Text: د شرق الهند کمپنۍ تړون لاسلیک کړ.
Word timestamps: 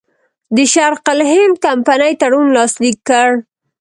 د 0.55 0.57
شرق 0.73 1.03
الهند 1.13 1.55
کمپنۍ 1.65 2.13
تړون 2.21 2.47
لاسلیک 2.57 2.97
کړ. 3.09 3.29